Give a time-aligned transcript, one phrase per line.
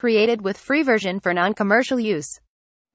[0.00, 2.28] Created with free version for non-commercial use.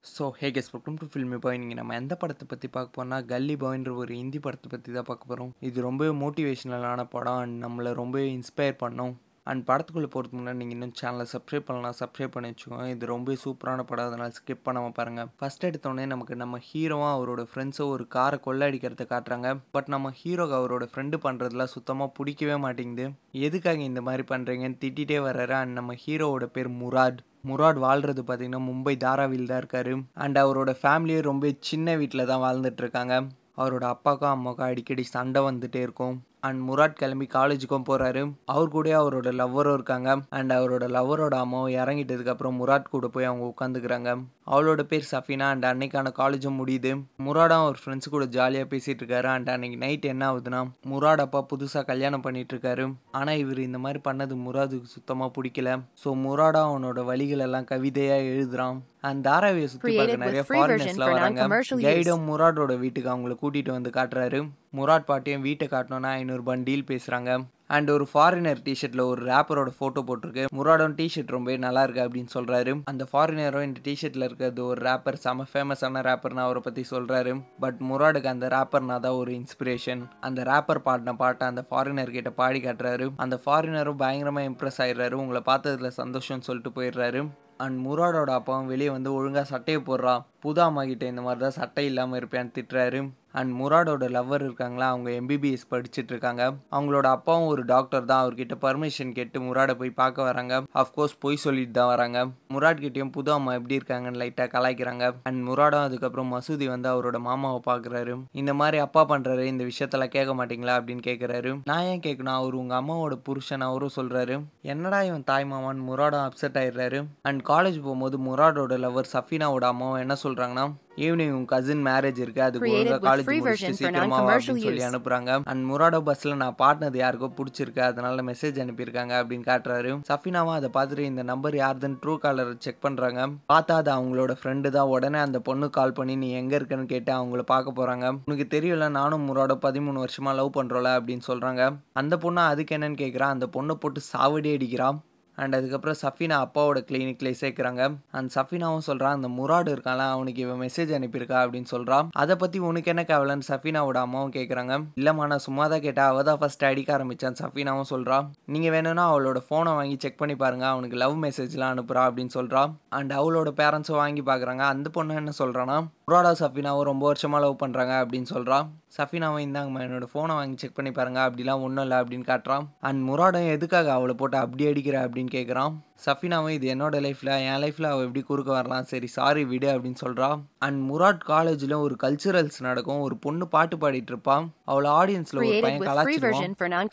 [0.03, 3.55] So hey guys welcome to filmy boy நீங்கள் நம்ம எந்த படத்தை பற்றி பார்க்க போனால் கல்லி
[3.63, 8.27] பாய்ன்ற ஒரு ஹிந்தி படத்தை பற்றி தான் பார்க்க போகிறோம் இது ரொம்பவே மோட்டிவேஷ்னலான படம் அண்ட் நம்மளை ரொம்பவே
[8.37, 9.13] இன்ஸ்பயர் பண்ணோம்.
[9.51, 12.85] அண்ட் படத்துக்குள்ளே போகிறதுக்கு முன்னாடி நீங்கள் இன்னும் சேனலை சப்ஸ்கிரைப் பண்ணலாம் சப்ஸ்கிரைப் பண்ணி வச்சுக்கோங்க.
[12.93, 14.07] இது ரொம்ப சூப்பரான படம்.
[14.09, 19.05] அதனால் ஸ்கிப் பண்ணாமல் பாருங்கள் ஃபஸ்ட் எடுத்தோடனே நமக்கு நம்ம ஹீரோவும் அவரோட ஃப்ரெண்ட்ஸும் ஒரு காரை கொள்ளை அடிக்கிறத
[19.13, 19.51] காட்டுறாங்க.
[19.75, 23.07] பட் நம்ம ஹீரோக்கு அவரோட ஃப்ரெண்டு பண்ணுறதுலாம் சுத்தமாக பிடிக்கவே மாட்டேங்குது.
[23.47, 25.55] எதுக்காக இந்த மாதிரி பண்ணுறீங்கன்னு திட்டிகிட்டே வர்றாரு.
[25.61, 27.21] அண்ட் நம்ம ஹீரோவோட பேர் முராட்.
[27.49, 29.95] முராட் வாழ்கிறது பார்த்தீங்கன்னா மும்பை தாராவில் தான் இருக்காரு.
[30.23, 33.15] அண்ட் அவரோட ஃபேமிலியே ரொம்ப சின்ன வீட்டில் தான் வாழ்ந்துட்டு இருக்காங்க.
[33.61, 36.15] அவரோட அப்பாவுக்கும் அம்மாவுக்கும் அடிக்கடி சண்டை வந்துகிட்டே இருக்கும்.
[36.47, 40.09] அண்ட் முராட் கிளம்பி காலேஜுக்கும் போகிறாரு அவர் கூட அவரோட லவ்வரும் இருக்காங்க.
[40.37, 44.11] அண்ட் அவரோட லவ்வரோட அம்மாவும் இறங்கிட்டதுக்கு அப்புறம் முராட் கூட போய் அவங்க உட்காந்துக்கிறாங்க
[44.53, 46.91] அவளோட பேர் சஃபினா அண்ட் அன்னைக்கான காலேஜும் முடியுது.
[47.27, 49.29] முராடும் அவர் ஃப்ரெண்ட்ஸ் கூட ஜாலியாக பேசிட்டு இருக்காரு.
[49.35, 50.59] அண்ட் அன்னைக்கு நைட் என்ன ஆகுதுன்னா
[50.91, 52.85] முராட் அப்பா புதுசாக கல்யாணம் பண்ணிட்டு இருக்காரு.
[53.19, 55.71] ஆனால் இவர் இந்த மாதிரி பண்ணது முராதுக்கு சுத்தமாக பிடிக்கல.
[56.03, 58.77] ஸோ முராடா அவனோட வழிகள் எல்லாம் கவிதையாக எழுதுறான்.
[59.07, 61.47] அண்ட் தாராவியை சுற்றி பார்க்க நிறைய ஃபாரினர்ஸ்லாம் வராங்க.
[61.87, 64.39] கைடும் முராடோட வீட்டுக்கு அவங்கள கூட்டிட்டு வந்து காட்டுறாரு.
[64.77, 67.31] முராட் பாட்டியும் வீட்டை காட்டணும்னா ஐநூறுபான் டீல் பேசுகிறாங்க
[67.75, 70.43] அண்ட் ஒரு ஃபாரினர் டிஷர்ட்ல ஒரு ரேப்பரோட ஃபோட்டோ போட்டிருக்கு.
[70.57, 72.73] முராடோன் டிஷர்ட் ரொம்ப நல்லா இருக்கு அப்படின்னு சொல்றாரு.
[72.91, 77.33] அந்த ஃபாரினரும் இந்த டிஷர்ட்ல இருக்கிறது ஒரு ரேப்பர் செம ஃபேமஸான ரேப்பர்னு அவரை பத்தி சொல்றாரு.
[77.59, 82.61] பட் முராடுக்கு அந்த ரேப்பர்னா தான் ஒரு இன்ஸ்பிரேஷன் அந்த ரேப்பர் பாடின பாட்டை அந்த ஃபாரினர் கிட்ட பாடி
[82.67, 83.07] காட்டுறாரு.
[83.25, 85.17] அந்த ஃபாரினரும் பயங்கரமா இம்ப்ரெஸ் ஆயிடுறாரு.
[85.23, 87.23] உங்களை பார்த்ததுல சந்தோஷம்னு சொல்லிட்டு போயிடுறாரு.
[87.63, 90.13] அண்ட் முராடோட அப்பாவும் வெளியே வந்து ஒழுங்காக சட்டையை போடுறா
[90.45, 92.99] புது அம்மா கிட்ட இந்த மாதிரி தான் சட்டை இல்லாமல் இருப்பேன்னு திட்டுறாரு.
[93.39, 96.43] அண்ட் முராடோட லவ்வர் இருக்காங்களா அவங்க எம்பிபிஎஸ் படிச்சுட்ருக்காங்க.
[96.75, 98.23] அவங்களோட அப்பாவும் ஒரு டாக்டர் தான்.
[98.23, 100.53] அவர்கிட்ட பர்மிஷன் கேட்டு முராடை போய் பார்க்க வராங்க.
[100.81, 102.19] அஃப்கோர்ஸ் பொய் சொல்லிட்டு தான் வராங்க.
[102.53, 105.05] முராட் கிட்டேயும் புது அம்மா எப்படி இருக்காங்கன்னு லைட்டாக கலாய்க்கிறாங்க.
[105.29, 108.15] அண்ட் முராடும் அதுக்கப்புறம் மசூதி வந்து அவரோட மாமாவை பார்க்குறாரு.
[108.41, 112.37] இந்த மாதிரி அப்பா பண்ணுறாரு இந்த விஷயத்தெல்லாம் கேட்க மாட்டீங்களா அப்படின்னு கேட்குறாரு நான் ஏன் கேட்கணும்?
[112.41, 114.37] அவர் உங்கள் அம்மாவோட புருஷன் அவரும் சொல்கிறாரு
[114.73, 117.01] என்னடா இவன் தாய் மாமான்னு முராடும் அப்செட் ஆயிடுறாரு.
[117.29, 120.65] அண்ட் காலேஜ் போகும்போது முராடோட லவர் சஃபினாவோட அம்மாவும் என்ன சொல்கிறாங்கன்னா
[120.97, 122.41] ஈவினிங் உங்க கசின் மேரேஜ் இருக்கு.
[122.41, 124.83] அதுக்கு Created ஒழுங்கா காலேஜ் முடிச்சுட்டு சீக்கிரமா அப்படின்னு சொல்லி.
[124.83, 125.41] அனுப்புறாங்க.
[125.43, 127.79] அண்ட் முராடோ பஸ்ல நான் பாடினது யாருக்கோ பிடிச்சிருக்கு.
[127.79, 129.91] அதனால மெசேஜ் அனுப்பியிருக்காங்க அப்படின்னு காட்டுறாரு.
[130.11, 133.27] சஃபினாவும் அதை பார்த்துட்டு இந்த நம்பர் யாருதுன்னு ட்ரூ காலர் செக் பண்றாங்க.
[133.53, 134.87] பார்த்தா அது அவங்களோட ஃப்ரெண்டு தான்.
[134.87, 138.17] உடனே அந்த பொண்ணு கால் பண்ணி நீ எங்க இருக்கன்னு கேட்டு அவங்கள பார்க்க போறாங்க.
[138.25, 141.73] உனக்கு தெரியல நானும் முராடோ பதிமூணு வருஷமா லவ் பண்றோம்ல அப்படின்னு சொல்றாங்க.
[141.93, 144.99] அந்த பொண்ணு அதுக்கு என்னன்னு கேட்குறா அந்த பொண்ணை போட்டு சாவடி அடிக்கிறான்
[145.35, 147.81] அண்ட் அதுக்கப்புறம் சஃபினா அப்பாவோட கிளினிக்லேயே சேர்க்குறாங்க
[148.11, 152.91] அண்ட் சஃபினாவும் சொல்கிறான் அந்த முராடு இருக்கான்ல அவனுக்கு இவன் மெசேஜ் அனுப்பியிருக்கா அப்படின்னு சொல்கிறான் அதை பற்றி உனக்கு
[152.93, 156.09] என்ன கவலைன்னு சஃபினாவோட அம்மாவும் கேட்குறாங்க இல்லைம்மா நான் சும்மா தான் கேட்டேன்.
[156.11, 160.65] அவள் தான் ஃபஸ்ட் அடிக்க ஆரம்பித்தான் சஃபினாவும் சொல்கிறான் நீங்கள் வேணும்னா அவளோட ஃபோனை வாங்கி செக் பண்ணி பாருங்க.
[160.73, 165.77] அவனுக்கு லவ் மெசேஜ்லாம் அனுப்புகிறா அப்படின்னு சொல்கிறான் அண்ட் அவளோட பேரண்ட்ஸும் வாங்கி பார்க்குறாங்க அந்த பொண்ணு என்ன சொல்கிறான்னா
[166.07, 168.65] முராடா சஃபினாவும் ரொம்ப வருஷமாக லவ் பண்ணுறாங்க அப்படின்னு சொல்கிறான்
[168.97, 172.65] சஃபினாவும் இந்தாங்கம்மா என்னோட ஃபோனை வாங்கி செக் பண்ணி பாருங்க அப்படிலாம் ஒன்றும் இல்லை அப்படின்னு காட்டுறான்.
[172.79, 175.71] அண்ட் முராடும் எதுக்காக அவளை போட்டு அப்படி அடிக்கிற அப்படின்னு கேட்குறான்
[176.05, 180.37] சஃபினாவும் இது என்னோட லைஃப்பில் என் லைஃப்பில் அவள் எப்படி குறுக்க வரலாம் சரி சாரி விடு அப்படின்னு சொல்கிறான்
[180.59, 185.81] அண்ட் முராட் காலேஜில் ஒரு கல்ச்சுரல்ஸ் நடக்கும் ஒரு பொண்ணு பாட்டு பாடிட்டு இருப்பான் அவளை ஆடியன்ஸில் ஒரு பையன்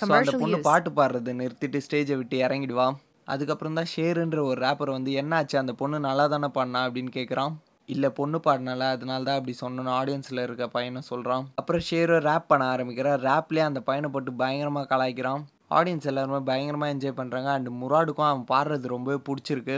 [0.00, 0.60] ஸோ அந்த பொண்ணு.
[0.64, 2.96] பாட்டு பாடுறது நிறுத்திட்டு ஸ்டேஜை விட்டு இறங்கிடுவான்
[3.28, 5.56] அதுக்கப்புறம் தான் ஷேருன்ற ஒரு ரேப்பர் வந்து என்னாச்சு?
[5.56, 7.52] அந்த பொண்ணு நல்லா தானே பாடினா அப்படின்னு கேட்குறான்
[7.88, 12.66] இல்லை பொண்ணு பாடினால அதனால தான் அப்படி சொன்னோன்னு ஆடியன்ஸில் இருக்க பையனை சொல்கிறான் அப்புறம் ஷேரோ ரேப் பண்ண
[12.74, 13.18] ஆரம்பிக்கிறான்.
[13.28, 15.42] ரேப்லேயே அந்த பையனை போட்டு பயங்கரமாக கலாய்க்கிறான்.
[15.78, 19.76] ஆடியன்ஸ் எல்லாருமே பயங்கரமாக என்ஜாய் பண்ணுறாங்க அண்ட் முராடுக்கும் அவன் பாடுறது ரொம்பவே பிடிச்சிருக்கு.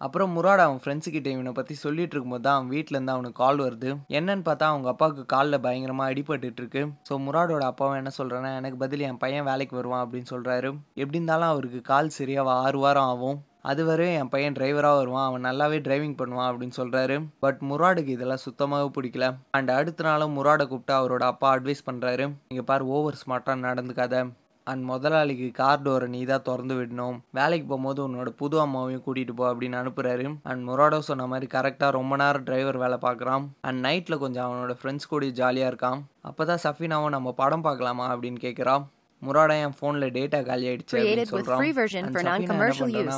[0.00, 3.90] அப்புறம் முராட் அவன் ஃப்ரெண்ட்ஸுக்கிட்ட இவனை பற்றி சொல்லிட்டு இருக்கும்போது தான் அவன் வீட்டிலேருந்து அவனுக்கு கால் வருது.
[4.18, 9.06] என்னன்னு பார்த்தா அவங்க அப்பாவுக்கு காலில் பயங்கரமாக அடிபட்டுட்டு இருக்கு ஸோ முராடோட அப்பாவும் என்ன சொல்கிறேன்னா எனக்கு பதில்
[9.08, 10.70] என் பையன் வேலைக்கு வருவான் அப்படின்னு சொல்கிறாரு
[11.02, 13.38] எப்படி இருந்தாலும் அவருக்கு கால் சரியாக ஆறு வாரம் ஆகும்.
[13.70, 15.26] அது வரையும் என் பையன் டிரைவராக வருவான்.
[15.28, 19.26] அவன் நல்லாவே டிரைவிங் பண்ணுவான் அப்படின்னு சொல்கிறாரு பட் முராடுக்கு இதெல்லாம் சுத்தமாகவே பிடிக்கல.
[19.56, 24.24] அண்ட் அடுத்த நாளும் முராடை கூப்பிட்டு அவரோட அப்பா அட்வைஸ் பண்ணுறாரு இங்கே பாரு ஓவர் ஸ்மார்ட்டாக நடந்துக்காத.
[24.66, 27.16] அண்ட் முதலாளிக்கு கார் டோரை நீ தான் திறந்து விடணும்.
[27.38, 32.16] வேலைக்கு போகும்போது உன்னோட புது அம்மாவையும் கூட்டிகிட்டு போ அப்படின்னு அனுப்புகிறாரு அண்ட் முராடோ சொன்ன மாதிரி கரெக்டாக ரொம்ப
[32.22, 33.46] நேரம் டிரைவர் வேலை பார்க்குறான்.
[33.68, 36.02] அண்ட் நைட்டில் கொஞ்சம் அவனோட ஃப்ரெண்ட்ஸ் கூட ஜாலியாக இருக்கான்.
[36.30, 38.84] அப்போ தான் சஃபினாவும் நம்ம படம் பார்க்கலாமா அப்படின்னு கேட்குறான்
[39.26, 41.60] முராடா என் ஃபோனில் டேட்டா காலி ஆயிடுச்சு அப்படின்னு சொல்கிறான்.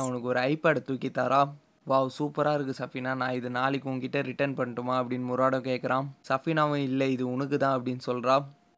[0.01, 1.41] அவனுக்கு ஒரு ஐபேட் தூக்கி தரா.
[1.91, 3.11] வாவ் சூப்பராக இருக்குது சஃபினா.
[3.21, 8.03] நான் இது நாளைக்கு உங்ககிட்ட ரிட்டர்ன் பண்ணட்டுமா அப்படின்னு முராடோ கேட்குறான் சஃபினாவும் இல்லை இது உனக்கு தான் அப்படின்னு
[8.09, 8.35] சொல்கிறா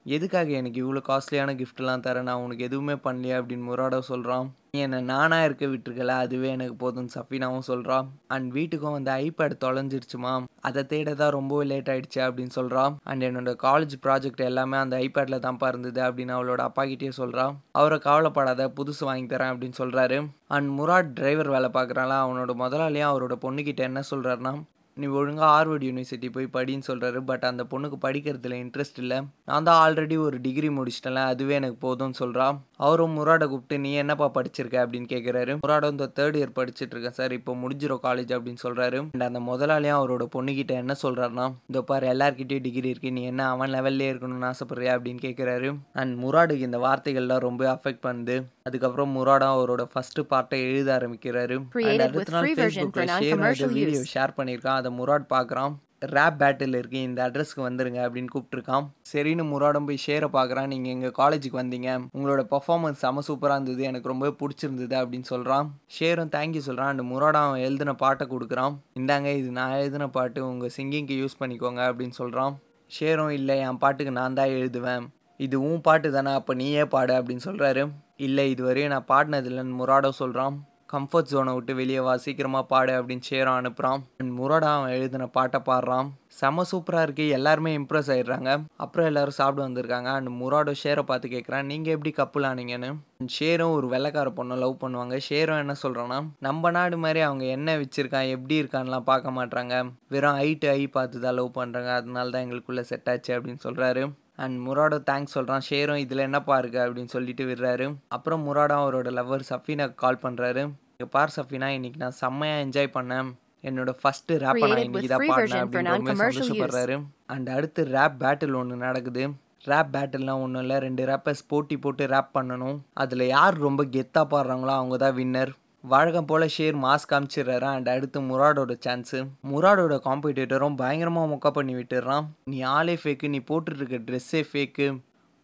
[0.08, 3.38] எதுக்காக எனக்கு இவ்வளோ காஸ்ட்லியான கிஃப்ட்லாம் தரேன் நான் உனக்கு எதுவுமே பண்ணலையா?
[3.40, 6.14] அப்படின்னு முராடோ சொல்கிறான் நீ என்னை நானாக இருக்க விட்டுருக்கல?
[6.24, 11.90] அதுவே எனக்கு போதும் சஃபினாவும் சொல்கிறான் அண்ட் வீட்டுக்கும் வந்து ஐபேட் தொலைஞ்சிருச்சுமா அதை தேட தான் ரொம்பவே லேட்
[11.90, 16.86] ஆயிடுச்சு அப்படின்னு சொல்கிறான் அண்ட் என்னோட காலேஜ் ப்ராஜெக்ட் எல்லாமே அந்த ஐபேடில் தான்ப்பா இருந்தது அப்படின்னு அவளோட அப்பா
[16.86, 22.54] கிட்டே சொல்கிறான் அவரை கவலைப்படாத புதுசு வாங்கி தரேன் அப்படின்னு சொல்கிறாரு அண்ட் முராட் டிரைவர் வேலை பார்க்குறாங்களா அவனோட
[22.64, 24.56] முதலாளியும் அவரோட பொண்ணுக்கிட்ட என்ன சொல்கிறாருன்னா
[24.98, 29.22] நீ ஒழுங்காக ஆர்வர்டு யூனிவர்சிட்டி போய் படின்னு சொல்கிறாரு பட் அந்த பொண்ணுக்கு படிக்கிறதுல இன்ட்ரெஸ்ட் இல்லை.
[29.46, 34.32] நான் தான் ஆல்ரெடி ஒரு டிகிரி முடிச்சிட்டேன்ல அதுவே எனக்கு போதும்னு சொல்கிறான் அவரும் முராடை கூப்பிட்டு நீ என்னப்பா
[34.34, 34.76] படிச்சிருக்க?
[34.84, 39.00] அப்படின்னு கேட்குறாரு முராடும் இந்த தேர்ட் இயர் படிச்சுட்டு இருக்கேன் சார் இப்போ முடிஞ்சிடும் காலேஜ் அப்படின்னு சொல்றாரு.
[39.14, 43.12] அண்ட் அந்த முதலாளியும் அவரோட பொண்ணுகிட்ட என்ன சொல்றாருன்னா இந்த பாரு எல்லார்கிட்டயும் டிகிரி இருக்கு.
[43.12, 44.94] நீ என்ன அவன் லெவல்லே இருக்கணும்னு ஆசைப்படுறியா?
[44.98, 48.38] அப்படின்னு கேட்குறாரு அண்ட் முராடுக்கு இந்த வார்த்தைகள்லாம் ரொம்ப அஃபெக்ட் பண்ணுது.
[48.64, 51.58] அதுக்கப்புறம் முராடும் அவரோட ஃபர்ஸ்ட் பார்ட்டை எழுத ஆரம்பிக்கிறாரு.
[51.90, 54.02] அண்ட் அடுத்த நாள் ஃபேஸ்புக்கில் ஷேர் வீடியோ.
[54.14, 54.80] ஷேர் பண்ணியிருக்கான்.
[54.82, 57.02] அதை முராட் பார்க்குறான் ரேப் பேட்டில் இருக்கு.
[57.02, 58.86] இந்த அட்ரஸ்க்கு வந்துருங்க அப்படின்னு கூப்பிட்டுருக்கான்.
[59.14, 60.66] சரின்னு முராடம் போய் ஷேரை பார்க்குறான்.
[60.66, 62.08] நீங்கள் எங்கள் காலேஜுக்கு வந்தீங்க.
[62.18, 63.84] உங்களோட பர்ஃபார்மன்ஸ் செம சூப்பராக இருந்தது.
[63.84, 68.76] எனக்கு ரொம்ப பிடிச்சிருந்தது அப்படின்னு சொல்கிறான் ஷேரும் தேங்க்யூ சொல்கிறான் அண்ட் முராடம் அவன் எழுதின பாட்டை கொடுக்குறான்.
[69.00, 70.48] இந்தாங்க இது நான் எழுதின பாட்டு.
[70.48, 72.56] உங்கள் சிங்கிங்க்கு யூஸ் பண்ணிக்கோங்க அப்படின்னு சொல்கிறான்
[73.00, 75.06] ஷேரும் இல்லை என் பாட்டுக்கு நான் தான் எழுதுவேன்.
[75.38, 80.67] இது உன் பாட்டு தானே அப்போ நீயே பாடு அப்படின்னு சொல்கிறாரு இல்லை இதுவரையும் நான் பாடினதில்லைன்னு முராடம் சொல்கிறான்
[80.94, 85.60] கம்ஃபர்ட் ஜோனை விட்டு வெளியே வா சீக்கிரமாக பாடு அப்படின்னு ஷேரம் அனுப்புகிறான் அண்ட் முரடா அவன் எழுதின பாட்டை
[85.70, 86.08] பாடுறான்.
[86.40, 88.50] செம சூப்பராக இருக்குது எல்லாருமே இம்ப்ரெஸ் ஆயிடுறாங்க.
[88.84, 90.10] அப்புறம் எல்லாரும் சாப்பிட வந்திருக்காங்க.
[90.18, 92.90] அண்ட் முராடோ ஷேரை பார்த்து கேட்குறான் நீங்கள் எப்படி கப்புள் ஆனீங்கன்னு?
[93.38, 95.18] ஷேரும் ஒரு வெள்ளைக்கார பொண்ணை லவ் பண்ணுவாங்க.
[95.28, 99.76] ஷேரும் என்ன சொல்கிறான்னா நம்ம நாடு மாதிரி அவங்க என்ன வச்சுருக்கான் எப்படி இருக்கான்லாம் பார்க்க மாட்றாங்க.
[100.16, 104.06] வெறும் ஐ டு ஐ பார்த்து தான் லவ் பண்ணுறாங்க அதனால தான் எங்களுக்குள்ளே செட் ஆச்சு அப்படின்னு சொல்கிறாரு
[104.44, 107.88] அண்ட் முராடோ தேங்க்ஸ் சொல்கிறான் ஷேரும் இதில் என்னப்பா இருக்கு அப்படின்னு சொல்லிட்டு விடுறாரு.
[108.16, 110.64] அப்புறம் முராடோ அவரோட லவ்வர் சஃபீனாக்கு கால் பண்ணுறாரு
[110.94, 113.30] இங்கே பார் சஃபீனா இன்னைக்கு நான் செம்மையாக என்ஜாய் பண்ணேன்.
[113.68, 116.18] என்னோட ஃபர்ஸ்ட் ரேப்பை நான் இன்னைக்கு தான் பாடினேன் அப்படின்னு.
[116.22, 116.96] சந்தோஷப்படுறாரு.
[117.34, 119.24] அண்ட் அடுத்து ரேப் பேட்டில் ஒன்று நடக்குது.
[119.72, 120.78] ரேப் பேட்டில்லாம் ஒன்றும் இல்லை.
[120.88, 122.78] ரெண்டு ரேப்பர்ஸ் போட்டி போட்டு ரேப் பண்ணணும்.
[123.04, 127.68] அதில் யார் ரொம்ப கெத்தாக பாடுறாங்களோ அவங்க தான் வின்னர் வழக்கம் போல் ஷேர் மாஸ் காமிச்சிடுறாரு?
[127.76, 129.20] அண்ட் அடுத்து முராடோட சான்ஸு
[129.52, 132.26] முராடோட காம்படிட்டரும் பயங்கரமாக மொக்கா பண்ணி விட்டுடுறான்.
[132.52, 134.88] நீ ஆளே ஃபேக்கு நீ போட்டுட்ருக்க ட்ரெஸ்ஸே ஃபேக்கு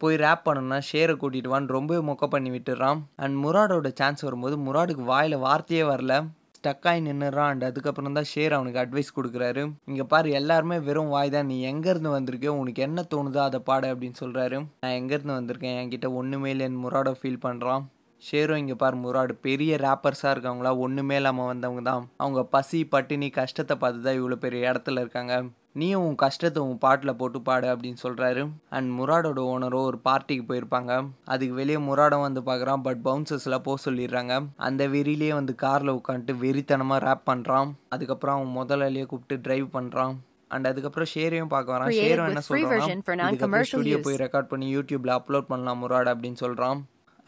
[0.01, 5.05] போய் ரேப் பண்ணணும்னா ஷேரை கூட்டிட்டு வான்னு ரொம்பவே மொக்க பண்ணி விட்டுறான் அண்ட் முராடோட சான்ஸ் வரும்போது முராடுக்கு
[5.11, 6.13] வாயில் வார்த்தையே வரல.
[6.57, 7.15] ஸ்டக் ஆகி
[7.53, 9.63] அண்ட் அதுக்கப்புறம் தான் ஷேர் அவனுக்கு அட்வைஸ் கொடுக்குறாரு.
[9.91, 11.49] இங்கே பாரு எல்லாருமே வெறும் வாய் தான்.
[11.51, 15.79] நீ எங்கேருந்து வந்திருக்கியோ உனக்கு என்ன தோணுதோ அதை பாடு அப்படின்னு சொல்கிறாரு நான் எங்கேருந்து வந்திருக்கேன்?
[15.81, 17.83] என்கிட்ட ஒன்றுமே இல்லைன்னு முராடோ ஃபீல் பண்ணுறான்
[18.25, 22.03] ஷேரும் இங்கே பாரு முராடு பெரிய ரேப்பர்ஸாக இருக்கவங்களா ஒன்றுமே இல்லாமல் வந்தவங்க தான்.
[22.23, 25.35] அவங்க பசி பட்டினி கஷ்டத்தை பார்த்து தான் இவ்வளோ பெரிய இடத்துல இருக்காங்க.
[25.79, 28.41] நீயும் உன் கஷ்டத்தை உன் பாட்டில் போட்டு பாடு அப்படின்னு சொல்கிறாரு
[28.77, 30.91] அண்ட் முராடோட ஓனரோ ஒரு பார்ட்டிக்கு போயிருப்பாங்க.
[31.33, 34.35] அதுக்கு வெளியே முராடம் வந்து பார்க்குறான் பட் பவுன்சர்ஸ்லாம் போக சொல்லிடுறாங்க.
[34.67, 40.15] அந்த வெறியிலேயே வந்து காரில் உட்காந்துட்டு வெறித்தனமாக ரேப் பண்ணுறான் அதுக்கப்புறம் அவன் முதலாளியே கூப்பிட்டு டிரைவ் பண்ணுறான்
[40.55, 41.93] அண்ட் அதுக்கப்புறம் ஷேரையும் பார்க்க வரான்.
[42.01, 43.99] ஷேரும் என்ன சொல்கிறான் ஸ்டுடியோ.
[44.07, 46.81] போய் ரெக்கார்ட் பண்ணி யூடியூப்ல அப்லோட் பண்ணலாம் முராட் அப்படின்னு சொல்கிறான்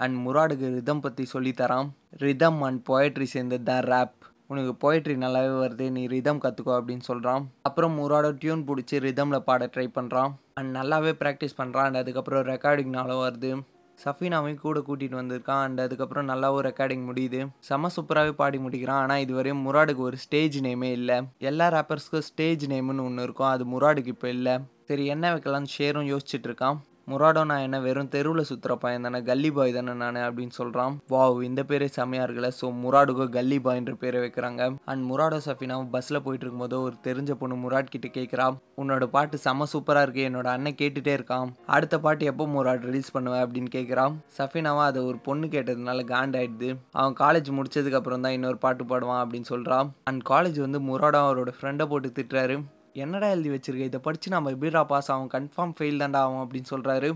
[0.03, 1.89] அண்ட் முராடுக்கு ரிதம் பற்றி சொல்லித்தரான்
[2.23, 4.17] ரிதம் அண்ட் பொயட்ரி சேர்ந்தது தான் ரேப்
[4.51, 9.69] உனக்கு poetry நல்லாவே வருது நீ ரிதம் கற்றுக்கோ அப்படின்னு சொல்கிறான் அப்புறம் முராடோ டியூன் பிடிச்சி ரிதமில் பாட
[9.75, 13.51] ட்ரை பண்ணுறான் அண்ட் நல்லாவே ப்ராக்டிஸ் பண்ணுறான் அண்ட் அதுக்கப்புறம் ரெக்கார்டிங்னாலும் வருது.
[13.99, 17.39] சஃபினாவையும் கூட கூட்டிகிட்டு வந்திருக்கான் அண்ட் அதுக்கப்புறம் நல்லாவும் ரெக்கார்டிங் முடியுது.
[17.67, 21.17] செம சூப்பராகவே பாடி முடிக்கிறான் ஆனால் இதுவரையும் முராடுக்கு ஒரு ஸ்டேஜ் நேமே இல்லை.
[21.49, 24.55] எல்லா ரேப்பர்ஸ்க்கும் ஸ்டேஜ் நேம்னு ஒன்று இருக்கும் அது முராடுக்கு இப்போ இல்லை.
[24.89, 26.79] சரி என்ன வைக்கலாம்னு ஷேரும் யோசிச்சுட்டு இருக்கான்.
[27.09, 31.37] முராடோ நான் என்ன வெறும் தெருவில் சுற்றுற பையன் தானே கல்லி பாய் தானே நான் அப்படின்னு சொல்கிறான் வாவ்
[31.47, 32.49] இந்த பேரே செம்மையாக இருக்குல்ல.
[32.59, 34.61] ஸோ முராடுக்கோ கல்லி பாய்ன்ற பேரை வைக்கிறாங்க.
[34.91, 38.47] அண்ட் முராடோ சஃபினாவும் பஸ்ஸில் போயிட்டு இருக்கும்போது ஒரு தெரிஞ்ச பொண்ணு முராட் கிட்ட கேட்குறா
[38.83, 41.51] உன்னோட பாட்டு செம சூப்பராக இருக்குது என்னோட அண்ணன் கேட்டுகிட்டே இருக்கான்.
[41.75, 46.71] அடுத்த பாட்டு எப்போ முராட் ரிலீஸ் பண்ணுவேன் அப்படின்னு கேட்குறான் சஃபினாவும் அதை ஒரு பொண்ணு கேட்டதுனால காண்டாயிடுது.
[46.99, 51.53] அவன் காலேஜ் முடிச்சதுக்கு அப்புறம் தான் இன்னொரு பாட்டு பாடுவான் அப்படின்னு சொல்கிறான் அண்ட் காலேஜ் வந்து முராடோ அவரோட
[51.59, 52.57] ஃப்ரெண்டை போட்டு திட்டுறாரு.
[53.03, 53.87] என்னடா எழுதி வச்சிருக்க?
[53.89, 55.29] இதை படிச்சு நம்ம எப்படிடா பாஸ் ஆகும்?
[55.33, 57.09] கன்ஃபார்ம் ஃபெயில் தான்டா ஆகும் அப்படின்னு சொல்றாரு.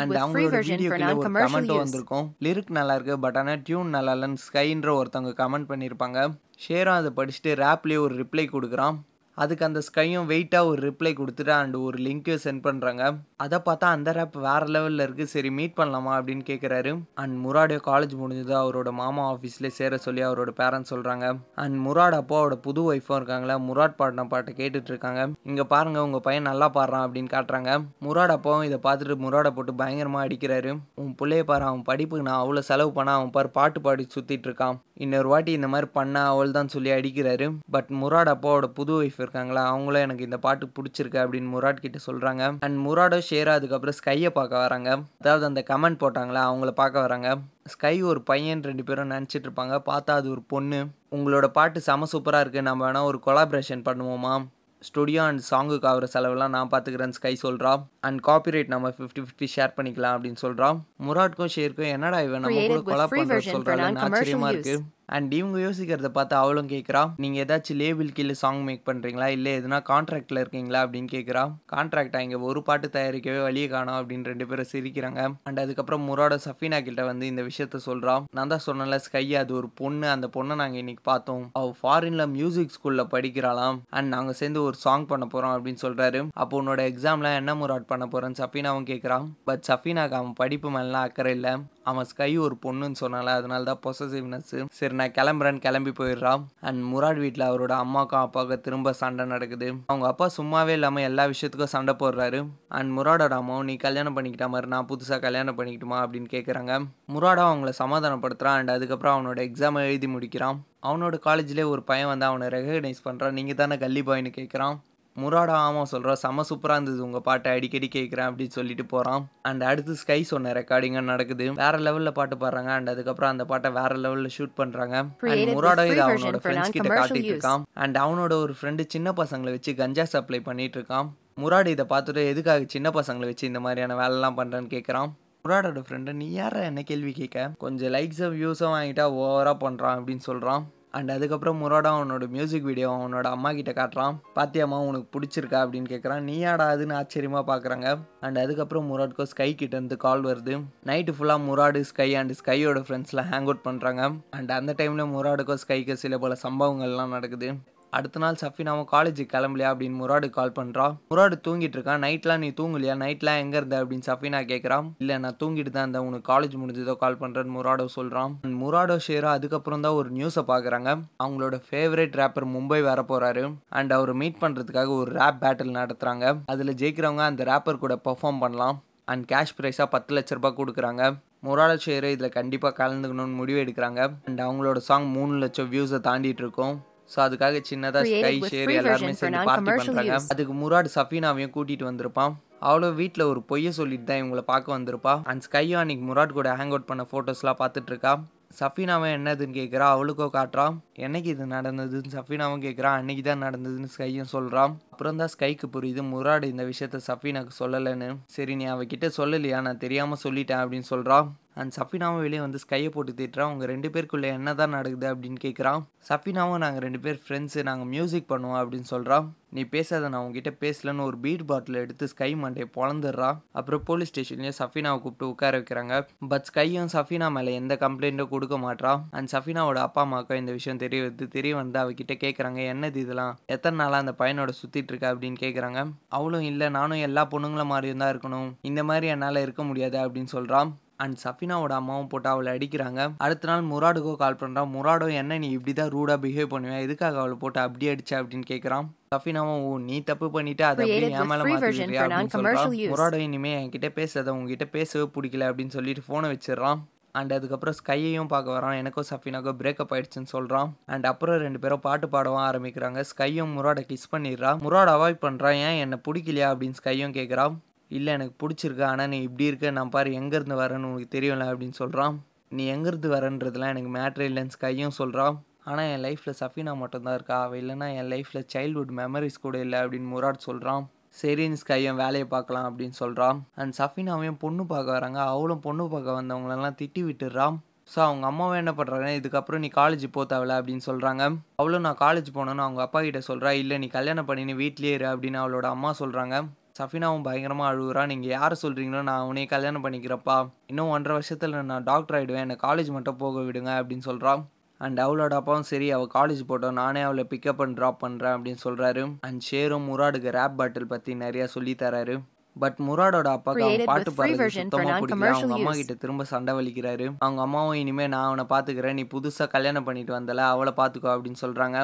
[0.00, 1.30] அண்ட் அவங்களோட வீடியோக்குள்ள ஒரு
[1.66, 1.76] use.
[1.76, 2.26] வந்திருக்கும்.
[2.44, 6.18] லிரிக் நல்லா இருக்கு பட் ஆனால் டியூன் நல்லா இல்லைன்னு ஸ்கைன்ற ஒருத்தவங்க கமெண்ட் பண்ணியிருப்பாங்க.
[6.66, 8.96] ஷேரும் அதை படிச்சுட்டு ரேப்லேயே ஒரு ரிப்ளை கொடுக்குறான்.
[9.42, 13.02] அதுக்கு அந்த ஸ்கையும் வெயிட்டாக ஒரு ரிப்ளை கொடுத்துட்டு அண்ட் ஒரு லிங்க்கையும் சென்ட் பண்ணுறாங்க
[13.44, 16.92] அதை பார்த்தா அந்த ரேப் வேறு லெவலில் இருக்குது சரி மீட் பண்ணலாமா அப்படின்னு கேட்குறாரு
[17.22, 18.54] அண்ட் முராடியோ காலேஜ் முடிஞ்சது.
[18.62, 21.26] அவரோட மாமா ஆஃபீஸ்லேயே சேர சொல்லி அவரோட பேரண்ட்ஸ் சொல்கிறாங்க
[21.64, 25.20] அண்ட் முராட் அப்பாவோட புது ஒய்ஃபும் இருக்காங்களே முராட் பாடின பாட்டை கேட்டுட்டு இருக்காங்க.
[25.50, 27.70] இங்கே பாருங்கள் உங்கள் பையன் நல்லா பாடுறான் அப்படின்னு காட்டுறாங்க.
[28.06, 30.72] முராட் அப்பாவும் இதை பார்த்துட்டு முராடை போட்டு பயங்கரமாக அடிக்கிறாரு.
[31.02, 34.76] உன் பிள்ளைய பாரு அவன் படிப்புக்கு நான் அவ்வளோ செலவு பண்ண அவன் பாரு பாட்டு பாடி சுற்றிட்டு இருக்கான்.
[35.04, 37.48] இன்னொரு வாட்டி இந்த மாதிரி பண்ண அவள் தான் சொல்லி அடிக்கிறாரு.
[37.76, 39.62] பட் முராட் அப்பாவோட புது ஒய்ஃப் இருக்காங்களா?
[39.72, 42.42] அவங்களும் எனக்கு இந்த பாட்டு பிடிச்சிருக்கு அப்படின்னு முராட் கிட்ட சொல்றாங்க.
[42.66, 44.90] அண்ட் முராடோ ஷேரா அதுக்கப்புறம் ஸ்கையை பார்க்க வராங்க.
[45.22, 46.42] அதாவது அந்த கமெண்ட் போட்டாங்களா?
[46.50, 47.30] அவங்கள பார்க்க வராங்க.
[47.74, 49.76] ஸ்கை ஒரு பையன் ரெண்டு பேரும் நினச்சிட்டு இருப்பாங்க.
[49.90, 50.80] பார்த்தா அது ஒரு பொண்ணு.
[51.16, 52.62] உங்களோட பாட்டு செம சூப்பராக இருக்கு.
[52.68, 54.36] நம்ம வேணா ஒரு கொலாபரேஷன் பண்ணுவோமா?
[54.82, 57.72] ஸ்டுடியோ அண்ட் சாங்குக்கு ஆகிற செலவெல்லாம் நான் பார்த்துக்கிறேன் ஸ்கை சொல்கிறா
[58.08, 60.68] அண்ட் காப்பிரைட் நம்ம ஃபிஃப்டி ஃபிஃப்டி ஷேர் பண்ணிக்கலாம் அப்படின்னு சொல்கிறா
[61.06, 62.44] முராட்க்கும் ஷேருக்கும் என்னடா இவன்?
[62.44, 64.84] நம்ம கூட Created with கொலா free பண்ணுறது non-commercial ஆச்சரியமாக use.
[65.16, 69.78] அண்ட் இவங்க யோசிக்கிறத பார்த்து அவளும் கேட்குறா நீங்கள் ஏதாச்சும் லேபிள் கீழே சாங் மேக் பண்ணுறீங்களா இல்லை எதுனா
[69.90, 70.80] கான்ட்ராக்டில் இருக்கீங்களா?
[70.86, 75.22] அப்படின்னு கேட்குறா கான்ட்ராக்டா இங்கே ஒரு பாட்டு தயாரிக்கவே வழியே காணோம் அப்படின்னு ரெண்டு பேரும் சிரிக்கிறாங்க.
[75.48, 79.70] அண்ட் அதுக்கப்புறம் முரோட சஃபீனா கிட்ட வந்து இந்த விஷயத்த சொல்கிறா நான் தான் சொன்னல ஸ்கை அது ஒரு
[79.82, 80.06] பொண்ணு.
[80.16, 81.44] அந்த பொண்ணை நாங்கள் இன்னைக்கு பார்த்தோம்.
[81.60, 83.78] அவள் ஃபாரினில் மியூசிக் ஸ்கூலில் படிக்கிறாளாம்.
[83.96, 88.06] அண்ட் நாங்கள் சேர்ந்து ஒரு சாங் பண்ண போகிறோம் அப்படின்னு சொல்கிறாரு அப்போ உன்னோட எக்ஸாம்லாம் என்ன முராட் பண்ண
[88.12, 91.54] போகிறேன்னு சஃபீனாவும் கேட்குறான் பட் சஃபீனாக்கு அவன் படிப்பு மேலாம் அக்கறை இல்லை.
[91.90, 96.42] அவன் ஸ்கை ஒரு பொண்ணுன்னு சொன்னால அதனால தான் பொசசிவ்னஸ் சரி நான் கிளம்புறேன்னு கிளம்பி போயிடுறான்.
[96.68, 99.68] அண்ட் முராட் வீட்டில் அவரோட அம்மாக்கும் அப்பாவுக்கும் திரும்ப சண்டை நடக்குது.
[99.92, 102.40] அவங்க அப்பா சும்மாவே இல்லாமல் எல்லா விஷயத்துக்கும் சண்டை போடுறாரு.
[102.78, 106.00] அண்ட் முராடோட அம்மாவும் நீ கல்யாணம் பண்ணிக்கிட்ட மாதிரி நான் புதுசாக கல்யாணம் பண்ணிக்கிட்டுமா?
[106.04, 106.72] அப்படின்னு கேட்குறாங்க
[107.14, 110.58] முராடா அவங்கள சமாதானப்படுத்துறான் அண்ட் அதுக்கப்புறம் அவனோட எக்ஸாமை எழுதி முடிக்கிறான்.
[110.88, 114.76] அவனோட காலேஜ்லேயே ஒரு பையன் வந்து அவனை ரெகக்னைஸ் பண்ணுறான் நீங்கள் தானே கல்லி பாயின்னு கேட்குறான்
[115.20, 117.00] முராடா ஆமாம் சொல்கிறான் செம சூப்பராக இருந்தது.
[117.06, 121.46] உங்கள் பாட்டை அடிக்கடி கேட்குறேன் அப்படின்னு சொல்லிட்டு போகிறான் அண்ட் அடுத்து ஸ்கை சொன்ன ரெக்கார்டிங்காக நடக்குது.
[121.62, 122.72] வேற லெவலில் பாட்டு பாடுறாங்க.
[122.78, 124.96] அண்ட் அதுக்கப்புறம் அந்த பாட்டை வேற லெவலில் ஷூட் பண்ணுறாங்க
[125.32, 127.32] அண்ட் முராடா இது அவனோட ஃப்ரெண்ட்ஸ் கிட்ட காட்டிட்டு.
[127.34, 131.08] இருக்கான் அண்ட் அவனோட ஒரு ஃப்ரெண்டு சின்ன பசங்களை வச்சு கஞ்சா சப்ளை பண்ணிட்டு இருக்கான்
[131.42, 135.10] முராடு இதை பார்த்துட்டு எதுக்காக சின்ன பசங்களை வச்சு இந்த மாதிரியான வேலைலாம் பண்ணுறேன்னு கேட்குறான்.
[135.44, 137.44] முராடோட ஃப்ரெண்டு நீ யாரா என்ன கேள்வி கேட்க?
[137.64, 140.64] கொஞ்சம் லைக்ஸும் வியூஸும் வாங்கிட்டா ஓவராக பண்ணுறான் அப்படின்னு சொல்கிறான்
[140.96, 144.16] அண்ட் அதுக்கப்புறம் முராடா அவனோட மியூசிக் வீடியோ அவனோட அம்மா கிட்ட காட்டுறான்.
[144.36, 147.88] பாத்தியம்மா உனக்கு பிடிச்சிருக்கா அப்படின்னு கேட்குறான் நீ யாடா அதுன்னு ஆச்சரியமாக பார்க்குறாங்க
[148.20, 150.54] அண்ட் அதுக்கப்புறம் முராட்கோ ஸ்கை கிட்ட இருந்து கால் வருது.
[150.90, 155.96] நைட்டு ஃபுல்லாக முராடு ஸ்கை அண்ட் ஸ்கையோட ஃப்ரெண்ட்ஸ்லாம் ஹேங் அவுட் பண்ணுறாங்க அண்ட் அந்த டைமில் முராடுக்கோ ஸ்கைக்கு
[156.04, 157.50] சில பல சம்பவங்கள்லாம் நடக்குது.
[157.96, 162.02] அடுத்த நாள் சஃபினாவும் காலேஜுக்கு கிளம்பலையா அப்படின்னு முராடு கால் பண்ணுறான் முராடு தூங்கிட்டு இருக்கான்.
[162.06, 162.94] நைட்லாம் நீ தூங்கலையா?
[163.04, 163.76] நைட்லாம் எங்கே இருந்த?
[163.82, 166.06] அப்படின்னு சஃபினா கேட்குறான் இல்லை நான் தூங்கிட்டு தான் இருந்தேன்.
[166.08, 170.90] உனக்கு காலேஜ் முடிஞ்சதோ கால் பண்ணுறேன்னு முராடோ சொல்கிறான் முராடோ ஷேரா அதுக்கப்புறம் தான் ஒரு நியூஸை பார்க்குறாங்க
[171.24, 173.44] அவங்களோட ஃபேவரட் ரேப்பர் மும்பை வர போகிறாரு
[173.78, 178.78] அண்ட் அவர் மீட் பண்ணுறதுக்காக ஒரு ரேப் பேட்டில் நடத்துகிறாங்க அதில் ஜெயிக்கிறவங்க அந்த ரேப்பர் கூட பெர்ஃபார்ம் பண்ணலாம்.
[179.12, 181.02] அண்ட் கேஷ் ப்ரைஸாக பத்து லட்ச ரூபாய் கொடுக்குறாங்க.
[181.46, 184.00] முராட ஷேரு இதில் கண்டிப்பாக கலந்துக்கணும்னு முடிவு எடுக்கிறாங்க.
[184.28, 186.74] அண்ட் அவங்களோட சாங் மூணு லட்சம் வியூஸை தாண்டிட்டு இருக்கும்.
[187.12, 190.16] ஸோ அதுக்காக சின்னதாக ஸ்கை ஷேர் எல்லாருமே சேர்ந்து பார்ட்டி பண்ணுறாங்க.
[190.34, 192.34] அதுக்கு முராடு சஃபீனாவையும் கூட்டிகிட்டு வந்திருப்பான்.
[192.68, 195.14] அவ்வளோ வீட்டில் ஒரு பொய்யை சொல்லிட்டு தான் இவங்கள பார்க்க வந்திருப்பா.
[195.30, 198.12] அண்ட் ஸ்கையும் அன்னைக்கு முராட் கூட ஹேங் அவுட் பண்ண ஃபோட்டோஸ்லாம் பார்த்துட்டு இருக்கா.
[198.58, 200.64] சஃபீனாவை என்னதுன்னு கேட்குறா அவளுக்கோ காட்டுறா.
[201.06, 206.46] என்னைக்கு இது நடந்ததுன்னு சஃபீனாவும் கேட்குறா அன்னைக்கு தான் நடந்ததுன்னு ஸ்கையும் சொல்கிறான் அப்புறம் தான் ஸ்கைக்கு புரியுது முராடு
[206.52, 208.08] இந்த விஷயத்த சஃபீனாக்கு சொல்லலைன்னு.
[208.36, 209.60] சரி நீ அவகிட்ட சொல்லலையா?
[209.66, 211.18] நான் தெரியாமல் சொல்லிட்டேன் அப்படின்னு சொல்கிறா
[211.60, 215.82] அண்ட் சஃபினாவும் வெளியே வந்து ஸ்கையை போட்டு திட்டுறான் அவங்க ரெண்டு பேருக்குள்ளே என்ன தான் நடக்குது அப்படின்னு கேட்குறான்
[216.08, 221.04] சஃபினாவும் நாங்கள் ரெண்டு பேர் ஃப்ரெண்ட்ஸு நாங்கள் மியூசிக் பண்ணுவோம் அப்படின்னு சொல்கிறான் நீ பேசாத நான் உங்ககிட்ட பேசலன்னு
[221.08, 223.28] ஒரு பீட் பாட்டில் எடுத்து ஸ்கை மண்டையை பொழந்துடுறா.
[223.58, 225.94] அப்புறம் போலீஸ் ஸ்டேஷன்லேயும் சஃபினாவை கூப்பிட்டு உட்கார வைக்கிறாங்க.
[226.32, 228.92] பட் ஸ்கையும் சஃபினா மேலே எந்த கம்ப்ளைண்ட்டும் கொடுக்க மாட்றா.
[229.10, 233.32] அண்ட் சஃபினாவோட அப்பா அம்மாவுக்கும் இந்த விஷயம் தெரிய வந்து தெரிய வந்து அவகிட்ட கேட்குறாங்க என்னது இதெல்லாம்?
[233.56, 235.82] எத்தனை நாளாக அந்த பையனோட சுற்றிட்டு இருக்க அப்படின்னு கேட்குறாங்க
[236.18, 238.50] அவளும் இல்லை நானும் எல்லா பொண்ணுங்களும் மாதிரியும் தான் இருக்கணும்.
[238.70, 240.70] இந்த மாதிரி என்னால் இருக்க முடியாது அப்படின்னு சொல்கிறான்
[241.04, 243.00] அண்ட் சஃபினாவோட அம்மாவும் போட்டு அவளை அடிக்கிறாங்க.
[243.24, 247.36] அடுத்த நாள் முராடுக்கோ கால் பண்ணுறான் முராடோ என்ன நீ இப்படி தான் ரூடாக பிஹேவ் பண்ணுவேன் எதுக்காக அவளை
[247.42, 248.12] போட்டு அப்படி அடிச்ச?
[248.20, 250.64] அப்படின்னு கேட்குறான் சஃபினாவும் ஓ நீ தப்பு பண்ணிட்டு.
[250.70, 252.74] அதை அப்படியே என் மேலே மாற்றிக்கிறியா அப்படின்னு சொல்கிறான்.
[252.92, 256.80] முராடோ இனிமே என்கிட்ட பேசாத உங்ககிட்ட பேசவே பிடிக்கல அப்படின்னு சொல்லிட்டு ஃபோனை வச்சிடுறான்.
[257.18, 258.76] அண்ட் அதுக்கப்புறம் ஸ்கையையும் பார்க்க வரான்.
[258.80, 263.02] எனக்கும் சஃபினாக்கோ பிரேக்கப் ஆயிடுச்சுன்னு சொல்கிறான் அண்ட் அப்புறம் ரெண்டு பேரும் பாட்டு பாடவும் ஆரம்பிக்கிறாங்க.
[263.12, 264.52] ஸ்கையும் முராடை கிஸ் பண்ணிடுறா.
[264.66, 266.50] முராட் அவாய்ட் பண்ணுறான் ஏன் என்னை பிடிக்கலையா?
[266.52, 267.56] அப்படின்னு ஸ்கையும் கேட்குறான்
[267.90, 272.16] இல்லை எனக்கு பிடிச்சிருக்கு ஆனால் நீ இப்படி இருக்க நான் பாரு எங்கேருந்து வரேன்னு உனக்கு தெரியும்ல அப்படின்னு சொல்கிறான்
[272.48, 277.38] நீ எங்கேருந்து வரன்றதுலாம் எனக்கு மேட்ரு இல்லைன்னு ஸ்கையும் சொல்கிறான் ஆனால் என் லைஃப்பில் சஃபினா மட்டும்தான் இருக்கா?
[277.42, 280.84] அவள் இல்லைன்னா என் லைஃப்பில் சைல்ட்ஹுட் மெமரிஸ் கூட இல்லை அப்படின்னு முராட் சொல்கிறான்
[281.22, 285.20] சரின்னு ஸ்கையும் வேலையை பார்க்கலாம் அப்படின்னு சொல்கிறான் அண்ட் சஃபினாவையும் பொண்ணு பார்க்க வராங்க.
[285.32, 287.56] அவளும் பொண்ணு பார்க்க வந்தவங்களெல்லாம் திட்டி விட்டுடுறான்.
[287.92, 291.22] ஸோ அவங்க அம்மாவும் என்ன பண்ணுறாங்க இதுக்கப்புறம் நீ காலேஜ் போ தேவையில்ல அப்படின்னு சொல்கிறாங்க
[291.56, 295.06] அவளும் நான் காலேஜ் போனோன்னு அவங்க அப்பா கிட்ட சொல்கிறா இல்லை நீ கல்யாணம் பண்ணி நீ வீட்லேயே இரு
[295.06, 296.36] அப்படின்னு அவளோட அம்மா சொல்கிறாங்க
[296.78, 300.36] சஃபினாவும் பயங்கரமாக அழுகுறா நீங்கள் யாரை சொல்கிறீங்களோ நான் அவனே கல்யாணம் பண்ணிக்கிறப்பா.
[300.66, 304.42] இன்னும் ஒன்றரை வருஷத்தில் நான் டாக்டர் ஆகிடுவேன் என்னை காலேஜ் மட்டும் போக விடுங்க அப்படின்னு சொல்கிறான்
[304.80, 306.76] அண்ட் அவளோட அப்பாவும் சரி அவள் காலேஜ் போட்டோம்.
[306.80, 311.44] நானே அவளை பிக்கப் அண்ட் ட்ராப் பண்ணுறேன் அப்படின்னு சொல்கிறாரு அண்ட் ஷேரும் முராடுக்கு ரேப் பாட்டில் பற்றி நிறையா
[311.54, 312.16] சொல்லி தராரு.
[312.56, 315.28] பட் முராடோட அப்பாவுக்கு அவன் பாட்டு பாடுறது சுத்தமாக பிடிக்கல.
[315.34, 315.72] அவங்க அம்மா.
[315.72, 317.06] கிட்ட திரும்ப சண்டை வலிக்கிறாரு.
[317.18, 321.80] அவங்க அம்மாவும் இனிமே நான் அவனை பார்த்துக்கிறேன் நீ புதுசாக கல்யாணம் பண்ணிட்டு வந்தல அவளை பார்த்துக்கோ அப்படின்னு சொல்கிறாங்க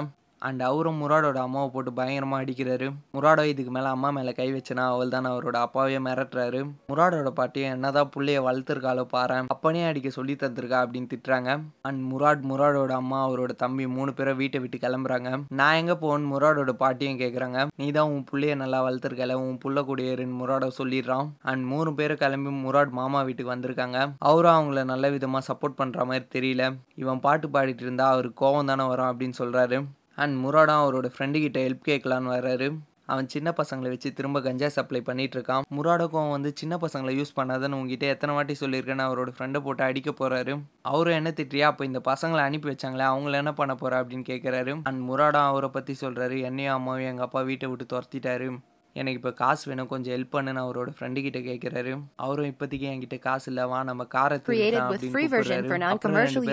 [0.49, 2.89] அண்ட் அவரும் முராடோட அம்மாவை போட்டு பயங்கரமாக அடிக்கிறாரு.
[3.17, 6.61] முராடோ இதுக்கு மேலே அம்மா மேலே கை வச்சுனா அவள் தான் அவரோட அப்பாவையே மிரட்டுறாரு.
[6.91, 11.51] முராடோட பாட்டியும் என்னதான் பிள்ளைய வளர்த்துருக்காளோ பாரு அப்பனே அடிக்க சொல்லி தந்திருக்கா அப்படின்னு திட்டுறாங்க.
[11.89, 15.31] அண்ட் முராட் முராடோட அம்மா அவரோட தம்பி மூணு பேரை வீட்டை விட்டு கிளம்புறாங்க.
[15.61, 20.39] நான் எங்கே போகணும் முராடோட பாட்டியும் கேட்குறாங்க நீ தான் உன் பிள்ளைய நல்லா வளர்த்துருக்கல உன் புள்ள கூடியருன்னு
[20.43, 21.27] முராடோ சொல்லிடுறான்.
[21.51, 23.99] அண்ட் மூணு பேரும் கிளம்பி முராட் மாமா வீட்டுக்கு வந்திருக்காங்க.
[24.31, 26.65] அவரும் அவங்கள நல்ல விதமாக சப்போர்ட் பண்ணுற மாதிரி தெரியல.
[27.03, 29.79] இவன் பாட்டு பாடிட்டு இருந்தா அவருக்கு கோவம் தானே வரும் அப்படின்னு சொல்கிறாரு
[30.23, 32.69] அண்ட் முராடும் அவரோட ஃப்ரெண்டுக்கிட்ட ஹெல்ப் கேட்கலான்னு வர்றாரு.
[33.13, 35.65] அவன் சின்ன பசங்களை வச்சு திரும்ப கஞ்சா சப்ளை பண்ணிட்டு இருக்கான்.
[35.77, 40.55] முராடுக்கும் வந்து சின்ன பசங்களை யூஸ் பண்ணாதன்னு உங்ககிட்ட எத்தனை வாட்டி சொல்லியிருக்கேன்னு அவரோட ஃப்ரெண்டை போட்டு அடிக்க போறாரு.
[40.93, 45.03] அவரும் என்ன திட்டியா அப்போ இந்த பசங்களை அனுப்பி வச்சாங்களே அவங்கள என்ன பண்ண போறா அப்படின்னு கேட்குறாரு அண்ட்
[45.11, 48.49] முராடா அவரை பற்றி சொல்றாரு என்னையும் அம்மாவையும் எங்கள் அப்பா வீட்டை விட்டு துரத்திட்டாரு.
[49.01, 49.89] எனக்கு இப்போ காசு வேணும்.
[49.93, 51.93] கொஞ்சம் ஹெல்ப் பண்ணுன்னு அவரோட ஃப்ரெண்டு கிட்ட கேட்குறாரு
[52.25, 54.37] அவரும் இப்போதைக்கு என்கிட்ட காசு இல்லை வா நம்ம காரை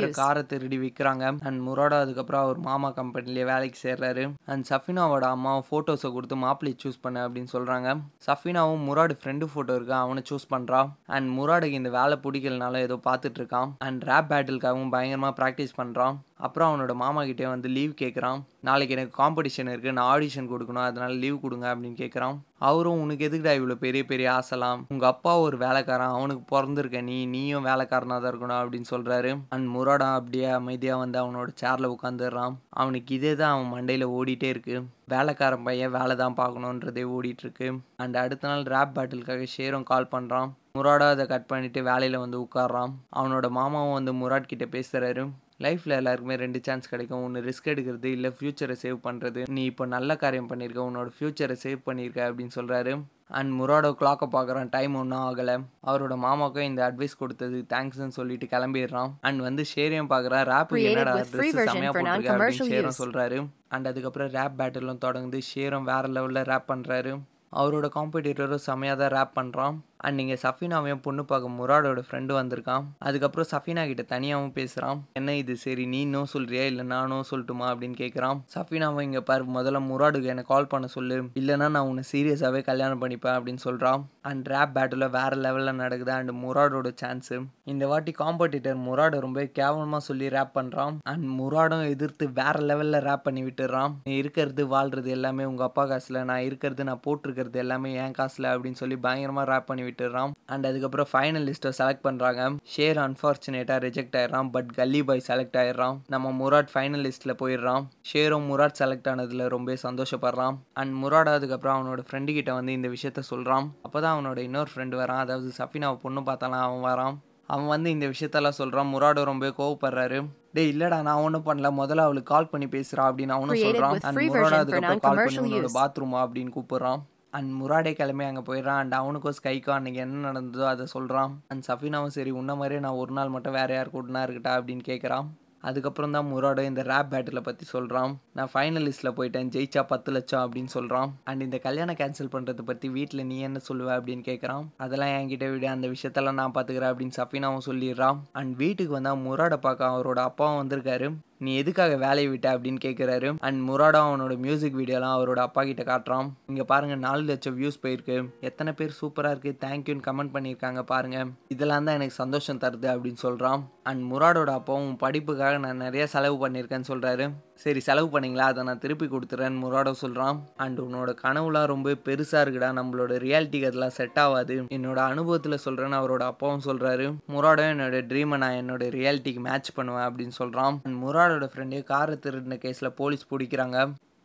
[0.06, 0.16] use.
[0.22, 4.24] காரை திருடி விற்கிறாங்க அண்ட் முராடா அதுக்கப்புறம் அவர் மாமா கம்பெனிலேயே வேலைக்கு சேர்றாரு.
[4.54, 7.90] அண்ட் சஃபினாவோட அம்மாவும் ஃபோட்டோஸை கொடுத்து மாப்பிள்ளை சூஸ் பண்ண அப்படின்னு சொல்கிறாங்க
[8.28, 9.96] சஃபினாவும் முராடு ஃப்ரெண்டு ஃபோட்டோ இருக்கு?
[10.04, 13.72] அவனை சூஸ் பண்ணுறான் அண்ட் முராடுக்கு இந்த வேலை பிடிக்கலனால ஏதோ பார்த்துட்டு இருக்கான்.
[13.88, 19.14] அண்ட் ரேப் பேட்டிலுக்காகவும் பயங்கரமாக ப்ராக்டிஸ் பண்ணுறான் அப்புறம் அவனோட மாமா கிட்டே வந்து லீவ் கேட்குறான் நாளைக்கு எனக்கு
[19.22, 22.38] காம்படிஷன் இருக்குது நான் ஆடிஷன் கொடுக்கணும் அதனால லீவ் கொடுங்க அப்படின்னு கேட்குறான்
[22.70, 24.82] அவரும் உனக்கு எதுக்குடா இவ்வளோ பெரிய பெரிய ஆசைலாம்?
[24.94, 30.10] உங்கள் அப்பா ஒரு வேலைக்காரன் அவனுக்கு பிறந்திருக்க நீ நீயும் வேலைக்காரனாக தான் இருக்கணும் அப்படின்னு சொல்கிறாரு அண்ட் முராடா
[30.20, 32.56] அப்படியே அமைதியாக வந்து அவனோட சேரில் உட்காந்துடுறான்.
[32.82, 34.76] அவனுக்கு இதே தான் அவன் மண்டையில் ஓடிட்டே இருக்கு.
[35.14, 37.70] வேலைக்காரன் பையன் வேலை தான் பார்க்கணுன்றதே ஓடிட்டுருக்கு
[38.04, 42.92] அண்ட் அடுத்த நாள் ரேப் பேட்டிலுக்காக ஷேரும் கால் பண்ணுறான் முராடா அதை கட் பண்ணிட்டு வேலையில் வந்து உட்கார்றான்.
[43.20, 45.24] அவனோட மாமாவும் வந்து முராட் கிட்டே பேசுகிறாரு
[45.66, 47.24] லைஃப்பில் எல்லாருக்குமே ரெண்டு சான்ஸ் கிடைக்கும்.
[47.26, 51.82] ஒன்று ரிஸ்க் எடுக்கிறது இல்லை ஃப்யூச்சரை சேவ் பண்ணுறது நீ இப்போ நல்ல காரியம் பண்ணியிருக்க உன்னோட ஃப்யூச்சரை சேவ்
[51.88, 52.94] பண்ணியிருக்க அப்படின்னு சொல்கிறாரு
[53.40, 54.70] அண்ட் முராடோ கிளாக்கை பார்க்குறான்.
[54.76, 55.56] டைம் ஒன்றும் ஆகலை.
[55.90, 57.58] அவரோட மாமாவுக்கும் இந்த அட்வைஸ் கொடுத்தது.
[57.74, 59.12] தேங்க்ஸ்னு சொல்லிட்டு கிளம்பிடுறான்.
[59.28, 60.46] அண்ட் வந்து ஷேரையும் பார்க்குறான்.
[60.52, 63.00] ரேப் என்னடா ட்ரெஸ் செம்மையாக போட்டிருக்க அப்படின்னு ஷேரும்.
[63.02, 63.38] சொல்கிறாரு
[63.76, 65.42] அண்ட் அதுக்கப்புறம் ரேப் பேட்டிலும் தொடங்குது.
[65.52, 67.14] ஷேரும் வேறு லெவலில் ரேப் பண்ணுறாரு
[67.62, 72.86] அவரோட காம்படிட்டரும் செம்மையாக தான் ரேப் பண்ணுறான் அண்ட் நீங்கள் சஃபினாவையும் பொண்ணு பார்க்க முராடோட ஃப்ரெண்டு வந்திருக்கான்.
[73.08, 75.56] அதுக்கப்புறம் சஃபினா கிட்ட தனியாகவும் பேசுகிறான் என்ன இது?
[75.66, 76.00] சரி நீ
[76.34, 77.68] சொல்கிறியா இல்லை நானும் சொல்லட்டுமா?
[77.72, 81.18] அப்படின்னு கேட்குறான் சஃபினாவை இங்கே பாரு முதல்ல முராடுக்கு என்னை கால் பண்ண சொல்லு.
[81.40, 86.34] இல்லைன்னா நான் உன்னை சீரியஸாகவே கல்யாணம் பண்ணிப்பேன் அப்படின்னு சொல்கிறான் அண்ட் ரேப் பேட்டில் வேறு லெவலில் நடக்குது அண்ட்
[86.44, 87.38] முராடோட சான்ஸு
[87.72, 93.26] இந்த வாட்டி காம்படிட்டர் முராடை ரொம்ப கேவலமாக சொல்லி ரேப் பண்ணுறான் அண்ட் முராடும் எதிர்த்து வேற லெவலில் ரேப்
[93.28, 93.94] பண்ணி விட்டுறான்.
[94.04, 96.20] நீ இருக்கிறது வாழ்கிறது எல்லாமே உங்கள் அப்பா காசில்.
[96.30, 101.12] நான் இருக்கிறது நான் போட்டிருக்கிறது எல்லாமே என் காசில் அப்படின்னு சொல்லி பயங்கரமாக ரேப் பண்ணி விட்டுறான் அண்ட் அதுக்கப்புறம்
[101.14, 106.74] ஃபைனல் லிஸ்ட்டை செலக்ட் பண்ணுறாங்க ஷேர் அன்ஃபார்ச்சுனேட்டாக ரிஜெக்ட் ஆயிடுறான் பட் கல்லி பாய் செலக்ட் ஆயிடுறான் நம்ம முராட்
[106.74, 110.56] ஃபைனல் லிஸ்ட்டில் போயிடுறான் ஷேரும் முராட் செலக்ட் ஆனதில் ரொம்ப சந்தோஷப்படுறான்.
[110.82, 114.96] அண்ட் முராட் அதுக்கப்புறம் அவனோட ஃப்ரெண்டு கிட்ட வந்து இந்த விஷயத்த சொல்கிறான் அப்போ தான் அவனோட இன்னொரு ஃப்ரெண்டு
[115.02, 115.22] வரான்.
[115.26, 117.16] அதாவது சஃபினாவை பொண்ணு பார்த்தாலாம் அவன் வரான்.
[117.54, 120.20] அவன் வந்து இந்த விஷயத்தெல்லாம் சொல்கிறான் முராடோ ரொம்ப கோவப்படுறாரு.
[120.56, 121.70] டேய் இல்லடா நான் ஒன்றும் பண்ணல.
[121.80, 125.76] முதல்ல அவளுக்கு கால் பண்ணி பேசுறா அப்படின்னு அவனும் with அண்ட் முராடோ அதுக்கப்புறம் கால் பண்ணி உன்னோட use.
[125.80, 127.02] பாத்ரூமா அப்படின்னு கூப்பிடுறான்.
[127.34, 128.80] அண்ட் முராடே கிளம்பி அங்கே போயிடுறான்.
[128.84, 133.14] அண்ட் அவனுக்கும் ஸ்கைக்கும் அன்னைக்கு என்ன நடந்ததோ அதை சொல்கிறான் அண்ட் சஃபினாவும் சரி உன்ன மாதிரியே நான் ஒரு
[133.20, 135.30] நாள் மட்டும் வேறு யார் கூட்டினா இருக்கட்டா அப்படின்னு கேட்குறான்
[135.70, 140.72] அதுக்கப்புறம் தான் முராடோ இந்த ரேப் பேட்டில் பற்றி சொல்கிறான் நான் ஃபைனலிஸ்ட்டில் போயிட்டேன் ஜெயிச்சா பத்து லட்சம் அப்படின்னு
[140.76, 145.48] சொல்கிறான் அண்ட் இந்த கல்யாணம் கேன்சல் பண்ணுறதை பற்றி வீட்டில் நீ என்ன சொல்லுவ அப்படின்னு கேட்குறான் அதெல்லாம் என்கிட்ட
[145.52, 148.22] விட அந்த விஷயத்தெல்லாம் நான் பார்த்துக்கிறேன் அப்படின்னு சஃபினாவும் சொல்லிடுறான்.
[148.42, 151.10] அண்ட் வீட்டுக்கு வந்தால் முராடை பார்க்க அவரோட அப்பாவும் வந்திருக்காரு.
[151.46, 156.28] நீ எதுக்காக வேலையை விட்ட அப்படின்னு கேட்குறாரு அண்ட் முராடா அவனோட மியூசிக் வீடியோலாம் அவரோட அப்பா கிட்ட காட்டுறான்.
[156.52, 158.18] இங்கே பாருங்க நாலு லட்சம் வியூஸ் போயிருக்கு.
[158.50, 161.20] எத்தனை பேர் சூப்பராக இருக்குது தேங்க்யூன்னு கமெண்ட் பண்ணியிருக்காங்க பாருங்க.
[161.56, 166.92] இதெல்லாம் தான் எனக்கு சந்தோஷம் தருது அப்படின்னு சொல்கிறான் அண்ட் முராடோட அப்பாவும் படிப்புக்காக நான் நிறைய செலவு பண்ணியிருக்கேன்னு
[166.92, 167.28] சொல்கிறாரு
[167.64, 168.46] சரி செலவு பண்ணீங்களா?
[168.52, 172.70] அதை நான் திருப்பி கொடுத்துறேன்னு முராடோ சொல்கிறான் அண்ட் உன்னோட கனவுலாம் ரொம்ப பெருசாக இருக்குடா.
[172.80, 178.60] நம்மளோட ரியாலிட்டிக்கு அதெல்லாம் செட் ஆகாது என்னோட அனுபவத்தில் சொல்கிறேன்னு அவரோட அப்பாவும் சொல்கிறாரு முராடோ என்னோட ட்ரீமை நான்
[178.62, 183.78] என்னோட ரியாலிட்டிக்கு மேட்ச் பண்ணுவேன் அப்படின்னு சொல்கிறான் அண்ட் முராடோட ஃப்ரெண்டு காரை திருடின கேஸில் போலீஸ் பிடிக்கிறாங்க.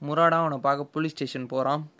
[0.07, 1.47] முராடா அவனை பார்க்க போலீஸ் ஸ்டேஷன்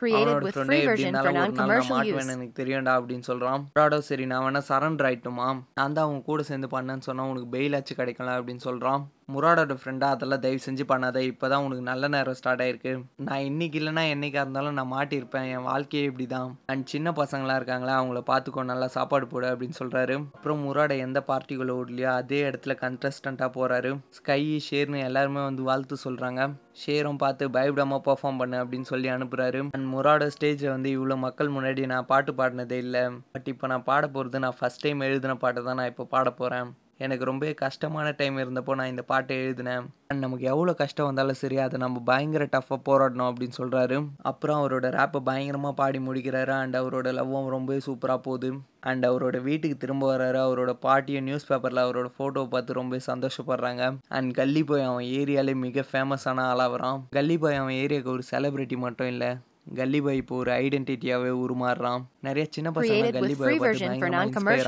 [0.01, 2.33] Created அவனோட ஃப்ரெண்டே free எப்படி version இருந்தாலும் for ஒரு நாள் நான் use.
[2.35, 5.47] எனக்கு தெரியும்டா அப்படின்னு சொல்கிறான் முராடோ சரி நான் வேணா சரண்டர் ஆயிட்டுமா?
[5.81, 10.43] நான் தான் அவன் கூட சேர்ந்து பண்ணேன்னு சொன்னால் உனக்கு பெயிலாச்சும் கிடைக்கல அப்படின்னு சொல்கிறான் முராடோட ஃப்ரெண்டா அதெல்லாம்
[10.43, 11.19] தயவு செஞ்சு பண்ணாத.
[11.31, 12.93] இப்போ தான் உனக்கு நல்ல நேரம் ஸ்டார்ட் ஆயிருக்கு.
[13.29, 15.47] நான் இன்னைக்கு இல்லைன்னா என்னைக்கா இருந்தாலும் நான் மாட்டியிருப்பேன்.
[15.55, 17.95] என் வாழ்க்கையே இப்படி தான் அண்ட் சின்ன பசங்களாம் இருக்காங்களா?
[18.01, 23.51] அவங்கள பார்த்துக்கோ நல்லா சாப்பாடு போடு அப்படின்னு சொல்கிறாரு அப்புறம் முராட எந்த பார்ட்டிக்குள்ளே ஓடலையோ அதே இடத்துல கன்டஸ்டண்ட்டாக
[23.59, 26.41] போகிறாரு ஸ்கை ஷேர்னு எல்லாருமே வந்து வாழ்த்து சொல்கிறாங்க
[26.85, 31.85] ஷேரும் பார்த்து பயப்படாமல் பர்ஃபார்ம் பண்ணு அப்படின்னு சொல்லி அனுப்புகிறாரு அண்ட் முராட ஸ்டேஜில் வந்து இவ்வளோ மக்கள் முன்னாடி
[31.93, 33.05] நான் பாட்டு பாடினதே இல்லை.
[33.37, 36.69] பட் இப்போ நான் பாட போகிறது நான் ஃபஸ்ட் டைம் எழுதின பாட்டு தான் நான் இப்போ பாட போகிறேன்
[37.05, 39.85] எனக்கு ரொம்ப கஷ்டமான டைம் இருந்தப்போ நான் இந்த பாட்டை எழுதினேன்.
[40.09, 43.97] அண்ட் நமக்கு எவ்வளோ கஷ்டம் வந்தாலும் சரி அதை நம்ம பயங்கர டஃப்பாக போராடணும் அப்படின்னு சொல்கிறாரு
[44.31, 46.53] அப்புறம் அவரோட ரேப்பை பயங்கரமாக பாடி முடிக்கிறாரு.
[46.63, 48.51] அண்ட் அவரோட லவ்வும் ரொம்ப சூப்பராக போகுது.
[48.81, 50.39] அண்ட் அவரோட வீட்டுக்கு திரும்ப வர்றாரு.
[50.47, 53.83] அவரோட பாட்டியும் நியூஸ் பேப்பரில் அவரோட ஃபோட்டோவை பார்த்து ரொம்ப சந்தோஷப்படுறாங்க.
[54.09, 58.79] அண்ட் கல்லி போய் அவன் ஏரியாலே மிக ஃபேமஸான ஆளாக வரான் கல்லி போய் அவன் ஏரியாவுக்கு ஒரு செலிப்ரிட்டி
[58.87, 59.31] மட்டும் இல்லை
[59.67, 62.03] கல்லி பாய் இப்போ ஒரு ஐடென்டிட்டியாகவே உருமாறுறான்.
[62.27, 63.59] நிறைய சின்ன பசங்க கல்லி பாய்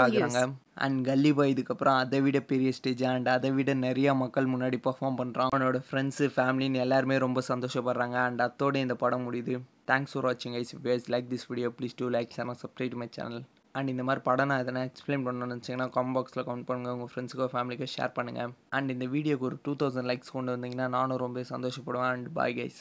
[0.04, 0.40] ஆகுறாங்க.
[0.84, 5.18] அண்ட் கல்லி பாய் இதுக்கப்புறம் அதை விட பெரிய ஸ்டேஜ் அண்ட் அதை விட நிறைய மக்கள் முன்னாடி பர்ஃபார்ம்
[5.20, 8.16] பண்ணுறான் அவனோட ஃப்ரெண்ட்ஸு ஃபேமிலின்னு எல்லாருமே ரொம்ப சந்தோஷப்படுறாங்க.
[8.28, 9.54] அண்ட் அத்தோட இந்த படம் முடியுது.
[9.92, 10.84] தேங்க்ஸ் ஃபார் வாட்சிங் guys if
[11.14, 13.40] like this video please do like channel subscribe my channel
[13.78, 17.48] and இந்த மாதிரி படம் நான் எதனா எக்ஸ்பிளைன் பண்ணணும்னு நினச்சிங்கன்னா காமெண்ட் பாக்ஸில் கமெண்ட் பண்ணுங்கள் உங்கள் ஃப்ரெண்ட்ஸுக்கோ
[17.54, 22.12] ஃபேமிலிக்கோ ஷேர் பண்ணுங்கள் அண்ட் இந்த வீடியோக்கு ஒரு டூ தௌசண்ட் லைக்ஸ் கொண்டு வந்தீங்கன்னா நானும் ரொம்ப சந்தோஷப்படுவேன்.
[22.14, 22.80] And bye guys